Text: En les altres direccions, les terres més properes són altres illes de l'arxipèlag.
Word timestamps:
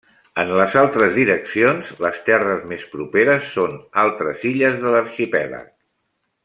En 0.43 0.53
les 0.59 0.77
altres 0.83 1.11
direccions, 1.17 1.91
les 2.05 2.17
terres 2.31 2.65
més 2.73 2.87
properes 2.95 3.53
són 3.59 3.79
altres 4.07 4.49
illes 4.55 4.83
de 4.87 4.95
l'arxipèlag. 4.97 5.71